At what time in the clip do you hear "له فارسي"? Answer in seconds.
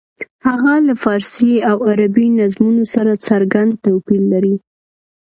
0.87-1.53